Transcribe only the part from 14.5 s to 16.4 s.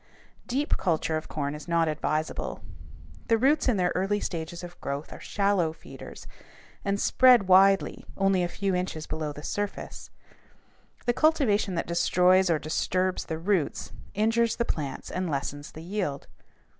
the plants and lessens the yield.